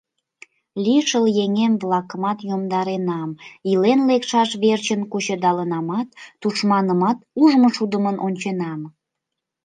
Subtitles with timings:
[0.83, 3.31] Лишыл еҥем-влакымат йомдаренам,
[3.71, 6.07] илен лекшаш верчын кучедалынамат,
[6.41, 8.81] тушманымат ужмышудымын онченам.